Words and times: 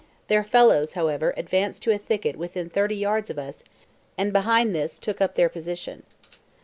The 0.29 0.41
fellows, 0.43 0.93
however, 0.93 1.31
advanced 1.37 1.83
to 1.83 1.91
a 1.93 1.99
thicket 1.99 2.35
within 2.35 2.71
thirty 2.71 2.95
yards 2.95 3.29
of 3.29 3.37
us, 3.37 3.63
and 4.17 4.33
behind 4.33 4.73
this 4.73 4.97
"took 4.97 5.21
up 5.21 5.35
their 5.35 5.47
position." 5.47 6.01